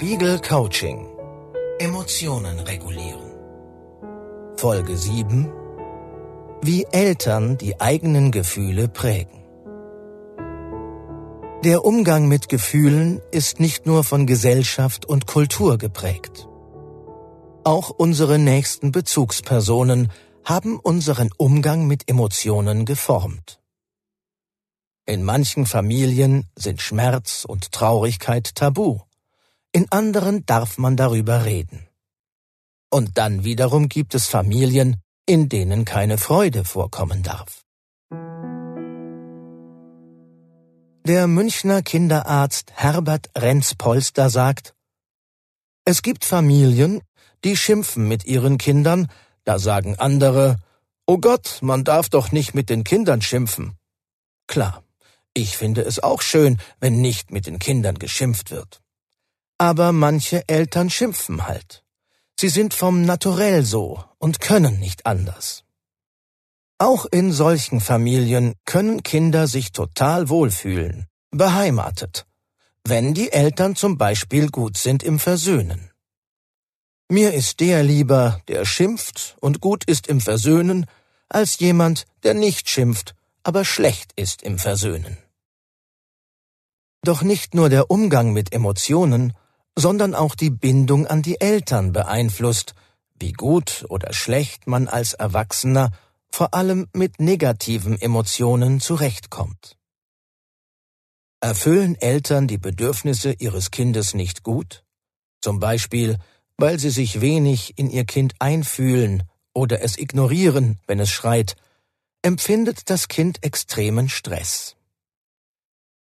Spiegel 0.00 0.40
Coaching. 0.40 1.08
Emotionen 1.78 2.58
regulieren. 2.60 3.32
Folge 4.56 4.96
7 4.96 5.52
Wie 6.62 6.86
Eltern 6.90 7.58
die 7.58 7.82
eigenen 7.82 8.30
Gefühle 8.30 8.88
prägen. 8.88 9.44
Der 11.64 11.84
Umgang 11.84 12.28
mit 12.28 12.48
Gefühlen 12.48 13.20
ist 13.30 13.60
nicht 13.60 13.84
nur 13.84 14.02
von 14.02 14.26
Gesellschaft 14.26 15.04
und 15.04 15.26
Kultur 15.26 15.76
geprägt. 15.76 16.48
Auch 17.64 17.90
unsere 17.90 18.38
nächsten 18.38 18.92
Bezugspersonen 18.92 20.10
haben 20.44 20.80
unseren 20.80 21.28
Umgang 21.36 21.86
mit 21.86 22.08
Emotionen 22.08 22.86
geformt. 22.86 23.60
In 25.04 25.24
manchen 25.24 25.66
Familien 25.66 26.48
sind 26.56 26.80
Schmerz 26.80 27.44
und 27.46 27.70
Traurigkeit 27.70 28.54
tabu 28.54 29.00
in 29.72 29.86
anderen 29.90 30.44
darf 30.46 30.78
man 30.78 30.96
darüber 30.96 31.44
reden. 31.44 31.86
Und 32.90 33.18
dann 33.18 33.44
wiederum 33.44 33.88
gibt 33.88 34.14
es 34.14 34.26
Familien, 34.26 34.96
in 35.26 35.48
denen 35.48 35.84
keine 35.84 36.18
Freude 36.18 36.64
vorkommen 36.64 37.22
darf. 37.22 37.62
Der 41.06 41.26
Münchner 41.26 41.82
Kinderarzt 41.82 42.72
Herbert 42.74 43.30
Renz-Polster 43.36 44.28
sagt, 44.28 44.74
es 45.84 46.02
gibt 46.02 46.24
Familien, 46.24 47.00
die 47.44 47.56
schimpfen 47.56 48.06
mit 48.06 48.24
ihren 48.26 48.58
Kindern, 48.58 49.08
da 49.44 49.58
sagen 49.58 49.98
andere, 49.98 50.58
Oh 51.06 51.18
Gott, 51.18 51.58
man 51.62 51.84
darf 51.84 52.08
doch 52.08 52.32
nicht 52.32 52.54
mit 52.54 52.70
den 52.70 52.84
Kindern 52.84 53.22
schimpfen. 53.22 53.76
Klar, 54.46 54.84
ich 55.32 55.56
finde 55.56 55.82
es 55.82 56.02
auch 56.02 56.22
schön, 56.22 56.58
wenn 56.80 57.00
nicht 57.00 57.30
mit 57.30 57.46
den 57.46 57.58
Kindern 57.58 57.98
geschimpft 57.98 58.50
wird. 58.50 58.80
Aber 59.60 59.92
manche 59.92 60.48
Eltern 60.48 60.88
schimpfen 60.88 61.46
halt. 61.46 61.84
Sie 62.38 62.48
sind 62.48 62.72
vom 62.72 63.04
Naturell 63.04 63.62
so 63.62 64.02
und 64.16 64.40
können 64.40 64.78
nicht 64.78 65.04
anders. 65.04 65.64
Auch 66.78 67.04
in 67.04 67.30
solchen 67.30 67.82
Familien 67.82 68.54
können 68.64 69.02
Kinder 69.02 69.46
sich 69.46 69.72
total 69.72 70.30
wohlfühlen, 70.30 71.08
beheimatet, 71.30 72.26
wenn 72.84 73.12
die 73.12 73.32
Eltern 73.32 73.76
zum 73.76 73.98
Beispiel 73.98 74.48
gut 74.48 74.78
sind 74.78 75.02
im 75.02 75.18
Versöhnen. 75.18 75.90
Mir 77.10 77.34
ist 77.34 77.60
der 77.60 77.82
lieber, 77.82 78.40
der 78.48 78.64
schimpft 78.64 79.36
und 79.40 79.60
gut 79.60 79.84
ist 79.84 80.06
im 80.06 80.22
Versöhnen, 80.22 80.86
als 81.28 81.58
jemand, 81.58 82.06
der 82.22 82.32
nicht 82.32 82.70
schimpft, 82.70 83.14
aber 83.42 83.66
schlecht 83.66 84.14
ist 84.16 84.42
im 84.42 84.58
Versöhnen. 84.58 85.18
Doch 87.02 87.20
nicht 87.20 87.54
nur 87.54 87.68
der 87.68 87.90
Umgang 87.90 88.32
mit 88.32 88.54
Emotionen, 88.54 89.34
sondern 89.76 90.14
auch 90.14 90.34
die 90.34 90.50
Bindung 90.50 91.06
an 91.06 91.22
die 91.22 91.40
Eltern 91.40 91.92
beeinflusst, 91.92 92.74
wie 93.18 93.32
gut 93.32 93.84
oder 93.88 94.12
schlecht 94.12 94.66
man 94.66 94.88
als 94.88 95.14
Erwachsener 95.14 95.90
vor 96.28 96.54
allem 96.54 96.88
mit 96.92 97.20
negativen 97.20 98.00
Emotionen 98.00 98.80
zurechtkommt. 98.80 99.76
Erfüllen 101.40 101.96
Eltern 101.96 102.46
die 102.48 102.58
Bedürfnisse 102.58 103.32
ihres 103.32 103.70
Kindes 103.70 104.14
nicht 104.14 104.42
gut? 104.42 104.84
Zum 105.40 105.58
Beispiel, 105.58 106.18
weil 106.58 106.78
sie 106.78 106.90
sich 106.90 107.20
wenig 107.20 107.78
in 107.78 107.90
ihr 107.90 108.04
Kind 108.04 108.34
einfühlen 108.38 109.22
oder 109.54 109.82
es 109.82 109.98
ignorieren, 109.98 110.78
wenn 110.86 111.00
es 111.00 111.10
schreit, 111.10 111.56
empfindet 112.22 112.90
das 112.90 113.08
Kind 113.08 113.42
extremen 113.42 114.08
Stress. 114.08 114.76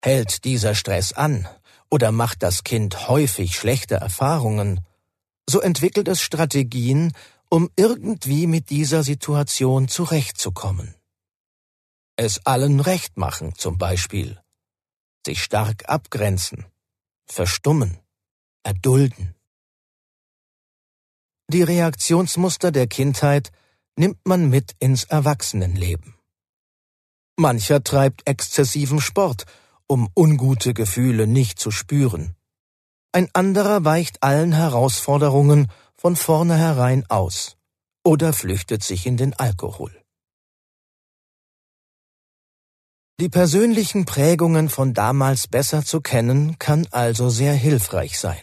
Hält 0.03 0.43
dieser 0.43 0.75
Stress 0.75 1.13
an, 1.13 1.47
oder 1.93 2.11
macht 2.11 2.41
das 2.41 2.63
Kind 2.63 3.07
häufig 3.07 3.55
schlechte 3.55 3.93
Erfahrungen, 3.93 4.79
so 5.47 5.61
entwickelt 5.61 6.07
es 6.07 6.21
Strategien, 6.21 7.13
um 7.51 7.69
irgendwie 7.75 8.47
mit 8.47 8.71
dieser 8.71 9.03
Situation 9.03 9.87
zurechtzukommen. 9.87 10.95
Es 12.15 12.43
allen 12.47 12.79
recht 12.79 13.15
machen 13.15 13.53
zum 13.53 13.77
Beispiel, 13.77 14.41
sich 15.23 15.43
stark 15.43 15.87
abgrenzen, 15.87 16.65
verstummen, 17.27 17.99
erdulden. 18.63 19.35
Die 21.47 21.61
Reaktionsmuster 21.61 22.71
der 22.71 22.87
Kindheit 22.87 23.51
nimmt 23.97 24.17
man 24.25 24.49
mit 24.49 24.75
ins 24.79 25.03
Erwachsenenleben. 25.03 26.15
Mancher 27.37 27.83
treibt 27.83 28.27
exzessiven 28.27 28.99
Sport 28.99 29.45
um 29.87 30.09
ungute 30.15 30.73
Gefühle 30.73 31.27
nicht 31.27 31.59
zu 31.59 31.71
spüren. 31.71 32.35
Ein 33.11 33.29
anderer 33.33 33.85
weicht 33.85 34.23
allen 34.23 34.53
Herausforderungen 34.53 35.71
von 35.95 36.15
vornherein 36.15 37.05
aus 37.09 37.57
oder 38.03 38.33
flüchtet 38.33 38.83
sich 38.83 39.05
in 39.05 39.17
den 39.17 39.33
Alkohol. 39.33 40.03
Die 43.19 43.29
persönlichen 43.29 44.05
Prägungen 44.05 44.69
von 44.69 44.93
damals 44.93 45.47
besser 45.47 45.85
zu 45.85 46.01
kennen, 46.01 46.57
kann 46.57 46.87
also 46.91 47.29
sehr 47.29 47.53
hilfreich 47.53 48.19
sein. 48.19 48.41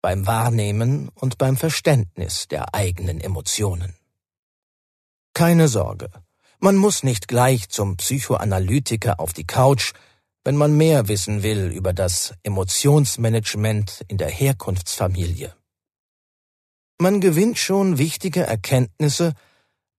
Beim 0.00 0.26
Wahrnehmen 0.26 1.10
und 1.14 1.36
beim 1.36 1.56
Verständnis 1.56 2.46
der 2.48 2.74
eigenen 2.74 3.20
Emotionen. 3.20 3.94
Keine 5.34 5.68
Sorge, 5.68 6.08
man 6.60 6.76
muss 6.76 7.02
nicht 7.02 7.26
gleich 7.26 7.68
zum 7.68 7.96
Psychoanalytiker 7.96 9.18
auf 9.18 9.32
die 9.32 9.46
Couch, 9.46 9.92
wenn 10.44 10.56
man 10.56 10.76
mehr 10.76 11.08
wissen 11.08 11.42
will 11.42 11.70
über 11.70 11.92
das 11.92 12.34
Emotionsmanagement 12.42 14.04
in 14.08 14.16
der 14.16 14.30
Herkunftsfamilie. 14.30 15.54
Man 16.98 17.20
gewinnt 17.20 17.58
schon 17.58 17.98
wichtige 17.98 18.42
Erkenntnisse, 18.42 19.34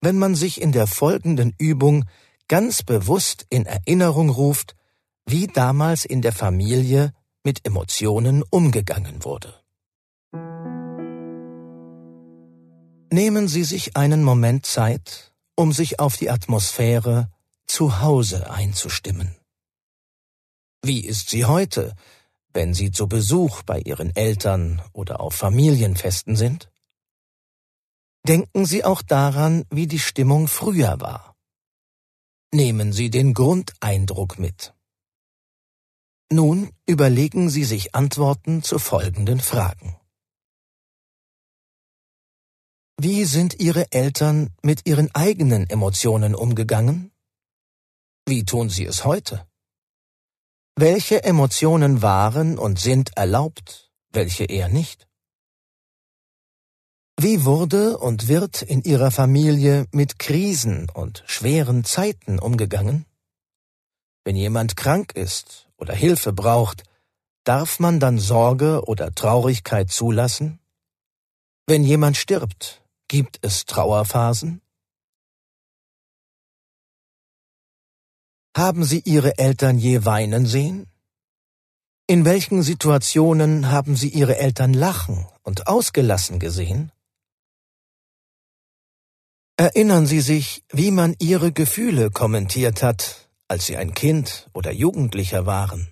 wenn 0.00 0.18
man 0.18 0.34
sich 0.34 0.60
in 0.60 0.72
der 0.72 0.86
folgenden 0.86 1.54
Übung 1.58 2.04
ganz 2.48 2.82
bewusst 2.82 3.46
in 3.50 3.66
Erinnerung 3.66 4.30
ruft, 4.30 4.76
wie 5.26 5.46
damals 5.46 6.04
in 6.04 6.22
der 6.22 6.32
Familie 6.32 7.12
mit 7.44 7.66
Emotionen 7.66 8.42
umgegangen 8.50 9.24
wurde. 9.24 9.54
Nehmen 13.10 13.46
Sie 13.46 13.64
sich 13.64 13.96
einen 13.96 14.22
Moment 14.22 14.64
Zeit, 14.64 15.34
um 15.54 15.72
sich 15.72 16.00
auf 16.00 16.16
die 16.16 16.30
Atmosphäre 16.30 17.30
zu 17.66 18.00
Hause 18.00 18.50
einzustimmen. 18.50 19.36
Wie 20.84 21.04
ist 21.04 21.30
sie 21.30 21.44
heute, 21.44 21.94
wenn 22.52 22.74
Sie 22.74 22.90
zu 22.90 23.06
Besuch 23.06 23.62
bei 23.62 23.78
Ihren 23.80 24.14
Eltern 24.16 24.82
oder 24.92 25.20
auf 25.20 25.34
Familienfesten 25.34 26.34
sind? 26.34 26.70
Denken 28.26 28.66
Sie 28.66 28.84
auch 28.84 29.00
daran, 29.00 29.64
wie 29.70 29.86
die 29.86 30.00
Stimmung 30.00 30.48
früher 30.48 31.00
war. 31.00 31.36
Nehmen 32.52 32.92
Sie 32.92 33.10
den 33.10 33.32
Grundeindruck 33.32 34.40
mit. 34.40 34.74
Nun 36.32 36.70
überlegen 36.86 37.48
Sie 37.48 37.64
sich 37.64 37.94
Antworten 37.94 38.62
zu 38.62 38.78
folgenden 38.80 39.40
Fragen. 39.40 39.96
Wie 42.98 43.24
sind 43.24 43.60
Ihre 43.60 43.90
Eltern 43.92 44.50
mit 44.62 44.86
Ihren 44.86 45.14
eigenen 45.14 45.68
Emotionen 45.70 46.34
umgegangen? 46.34 47.12
Wie 48.26 48.44
tun 48.44 48.68
Sie 48.68 48.84
es 48.84 49.04
heute? 49.04 49.46
Welche 50.76 51.22
Emotionen 51.22 52.00
waren 52.00 52.58
und 52.58 52.78
sind 52.78 53.14
erlaubt, 53.16 53.90
welche 54.10 54.44
eher 54.44 54.68
nicht? 54.68 55.06
Wie 57.20 57.44
wurde 57.44 57.98
und 57.98 58.26
wird 58.26 58.62
in 58.62 58.82
Ihrer 58.82 59.10
Familie 59.10 59.86
mit 59.92 60.18
Krisen 60.18 60.88
und 60.88 61.24
schweren 61.26 61.84
Zeiten 61.84 62.38
umgegangen? 62.38 63.04
Wenn 64.24 64.34
jemand 64.34 64.74
krank 64.76 65.12
ist 65.14 65.68
oder 65.76 65.92
Hilfe 65.92 66.32
braucht, 66.32 66.84
darf 67.44 67.78
man 67.78 68.00
dann 68.00 68.18
Sorge 68.18 68.82
oder 68.86 69.14
Traurigkeit 69.14 69.90
zulassen? 69.90 70.58
Wenn 71.66 71.84
jemand 71.84 72.16
stirbt, 72.16 72.82
gibt 73.08 73.38
es 73.42 73.66
Trauerphasen? 73.66 74.62
Haben 78.54 78.84
Sie 78.84 79.00
Ihre 79.00 79.38
Eltern 79.38 79.78
je 79.78 80.04
weinen 80.04 80.44
sehen? 80.44 80.86
In 82.06 82.26
welchen 82.26 82.62
Situationen 82.62 83.70
haben 83.70 83.96
Sie 83.96 84.10
Ihre 84.10 84.36
Eltern 84.36 84.74
lachen 84.74 85.26
und 85.42 85.68
ausgelassen 85.68 86.38
gesehen? 86.38 86.92
Erinnern 89.56 90.04
Sie 90.04 90.20
sich, 90.20 90.64
wie 90.70 90.90
man 90.90 91.14
Ihre 91.18 91.52
Gefühle 91.52 92.10
kommentiert 92.10 92.82
hat, 92.82 93.30
als 93.48 93.64
Sie 93.64 93.78
ein 93.78 93.94
Kind 93.94 94.50
oder 94.52 94.70
Jugendlicher 94.70 95.46
waren. 95.46 95.88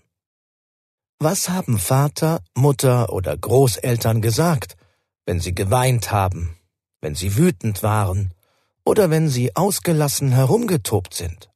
Was 1.19 1.49
haben 1.49 1.79
Vater, 1.79 2.43
Mutter 2.55 3.11
oder 3.11 3.39
Großeltern 3.39 4.21
gesagt, 4.21 4.77
wenn 5.25 5.41
Sie 5.41 5.55
geweint 5.55 6.13
haben, 6.13 6.57
wenn 7.01 7.15
Sie 7.15 7.37
wütend 7.39 7.83
waren 7.83 8.35
oder 8.85 9.09
wenn 9.09 9.31
Sie 9.31 9.57
ausgelassen 9.57 10.31
herumgetobt 10.31 11.15
sind? 11.15 11.51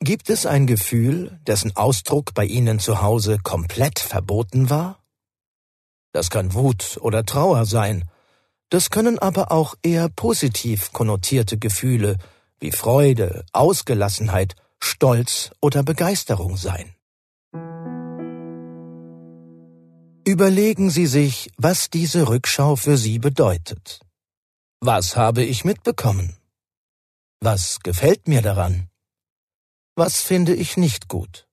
Gibt 0.00 0.30
es 0.30 0.46
ein 0.46 0.66
Gefühl, 0.66 1.40
dessen 1.46 1.74
Ausdruck 1.76 2.32
bei 2.32 2.44
Ihnen 2.44 2.78
zu 2.78 3.02
Hause 3.02 3.38
komplett 3.42 3.98
verboten 3.98 4.70
war? 4.70 5.02
Das 6.12 6.30
kann 6.30 6.54
Wut 6.54 6.98
oder 7.00 7.24
Trauer 7.24 7.66
sein, 7.66 8.08
das 8.70 8.90
können 8.90 9.18
aber 9.18 9.50
auch 9.50 9.74
eher 9.82 10.08
positiv 10.08 10.92
konnotierte 10.92 11.58
Gefühle 11.58 12.16
wie 12.60 12.70
Freude, 12.70 13.44
Ausgelassenheit, 13.52 14.54
Stolz 14.80 15.50
oder 15.60 15.82
Begeisterung 15.82 16.56
sein. 16.56 16.94
Überlegen 20.24 20.90
Sie 20.90 21.06
sich, 21.06 21.50
was 21.56 21.90
diese 21.90 22.28
Rückschau 22.28 22.76
für 22.76 22.96
Sie 22.98 23.18
bedeutet. 23.18 24.00
Was 24.80 25.16
habe 25.16 25.42
ich 25.42 25.64
mitbekommen? 25.64 26.36
Was 27.40 27.80
gefällt 27.80 28.28
mir 28.28 28.42
daran? 28.42 28.88
Was 29.98 30.22
finde 30.22 30.54
ich 30.54 30.76
nicht 30.76 31.08
gut? 31.08 31.48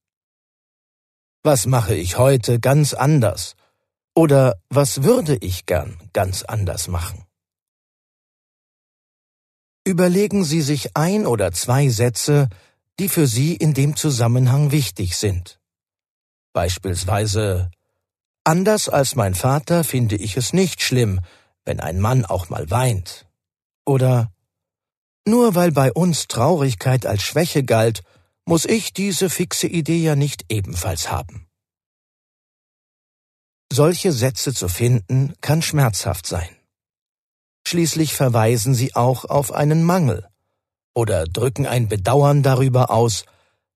Was 1.42 1.66
mache 1.66 1.96
ich 1.96 2.20
heute 2.20 2.60
ganz 2.60 2.94
anders? 2.94 3.56
Oder 4.14 4.62
was 4.70 5.02
würde 5.02 5.36
ich 5.38 5.66
gern 5.66 5.98
ganz 6.14 6.44
anders 6.44 6.88
machen? 6.88 7.26
Überlegen 9.84 10.44
Sie 10.44 10.62
sich 10.62 10.96
ein 10.96 11.26
oder 11.26 11.54
zwei 11.54 11.90
Sätze, 11.90 12.48
die 13.00 13.10
für 13.10 13.26
Sie 13.26 13.56
in 13.56 13.74
dem 13.74 13.96
Zusammenhang 13.96 14.70
wichtig 14.70 15.18
sind. 15.18 15.60
Beispielsweise 16.54 17.72
Anders 18.44 18.90
als 18.90 19.16
mein 19.16 19.34
Vater 19.34 19.84
finde 19.84 20.18
ich 20.18 20.38
es 20.38 20.54
nicht 20.54 20.84
schlimm, 20.84 21.20
wenn 21.64 21.80
ein 21.80 22.00
Mann 22.00 22.26
auch 22.26 22.50
mal 22.50 22.70
weint. 22.70 23.26
Oder 23.88 24.32
Nur 25.28 25.56
weil 25.56 25.72
bei 25.72 25.92
uns 25.92 26.28
Traurigkeit 26.28 27.08
als 27.08 27.24
Schwäche 27.24 27.64
galt, 27.64 28.04
muss 28.46 28.66
ich 28.66 28.94
diese 28.94 29.30
fixe 29.30 29.68
Idee 29.68 29.98
ja 29.98 30.16
nicht 30.16 30.46
ebenfalls 30.50 31.12
haben. 31.12 31.48
Solche 33.74 34.12
Sätze 34.12 34.54
zu 34.54 34.68
finden 34.68 35.34
kann 35.42 35.62
schmerzhaft 35.62 36.28
sein. 36.28 36.56
Schließlich 37.68 38.14
verweisen 38.14 38.76
sie 38.76 38.96
auch 38.96 39.26
auf 39.26 39.52
einen 39.52 39.84
Mangel 39.84 40.28
oder 40.94 41.26
drücken 41.26 41.66
ein 41.66 41.90
Bedauern 41.90 42.44
darüber 42.44 42.92
aus, 42.92 43.26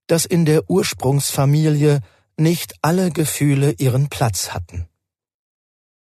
dass 0.07 0.25
in 0.25 0.45
der 0.45 0.69
Ursprungsfamilie 0.69 2.01
nicht 2.37 2.75
alle 2.81 3.11
Gefühle 3.11 3.71
ihren 3.71 4.09
Platz 4.09 4.51
hatten. 4.53 4.87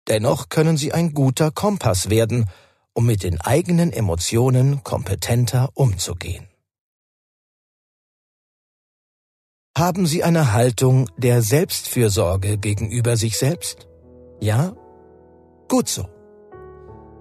Dennoch 0.07 0.49
können 0.49 0.77
sie 0.77 0.93
ein 0.93 1.13
guter 1.13 1.51
Kompass 1.51 2.09
werden, 2.09 2.49
um 2.93 3.05
mit 3.05 3.23
den 3.23 3.39
eigenen 3.39 3.93
Emotionen 3.93 4.83
kompetenter 4.83 5.69
umzugehen. 5.73 6.50
Haben 9.81 10.05
Sie 10.05 10.23
eine 10.23 10.53
Haltung 10.53 11.09
der 11.17 11.41
Selbstfürsorge 11.41 12.59
gegenüber 12.59 13.17
sich 13.17 13.39
selbst? 13.39 13.87
Ja? 14.39 14.73
Gut 15.69 15.89
so. 15.89 16.05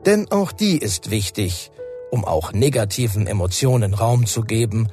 Denn 0.05 0.31
auch 0.31 0.53
die 0.53 0.77
ist 0.77 1.11
wichtig, 1.11 1.71
um 2.11 2.27
auch 2.27 2.53
negativen 2.53 3.27
Emotionen 3.27 3.95
Raum 3.95 4.27
zu 4.27 4.43
geben, 4.43 4.89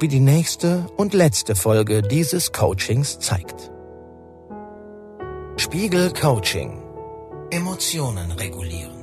wie 0.00 0.08
die 0.08 0.18
nächste 0.18 0.86
und 0.96 1.12
letzte 1.12 1.56
Folge 1.56 2.00
dieses 2.00 2.52
Coachings 2.52 3.18
zeigt. 3.18 3.70
Spiegel 5.58 6.14
Coaching 6.14 6.82
Emotionen 7.50 8.32
regulieren. 8.32 8.99